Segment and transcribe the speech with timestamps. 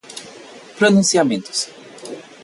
[0.79, 1.69] pronunciamentos